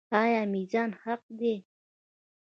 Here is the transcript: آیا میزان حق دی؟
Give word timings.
آیا 0.21 0.43
میزان 0.53 0.89
حق 1.03 1.23
دی؟ 1.39 1.55